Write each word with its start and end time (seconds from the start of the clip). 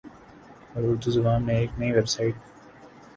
اور 0.73 0.83
اردو 0.83 1.11
زبان 1.11 1.39
میں 1.45 1.55
ایک 1.59 1.71
نئی 1.79 1.91
ویب 1.91 2.07
سائٹ 2.09 2.35